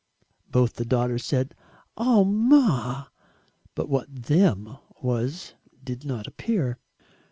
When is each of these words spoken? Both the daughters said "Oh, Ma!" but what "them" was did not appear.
Both 0.49 0.73
the 0.77 0.83
daughters 0.83 1.23
said 1.23 1.53
"Oh, 1.95 2.25
Ma!" 2.25 3.05
but 3.75 3.87
what 3.87 4.11
"them" 4.23 4.77
was 4.99 5.53
did 5.83 6.05
not 6.05 6.25
appear. 6.25 6.79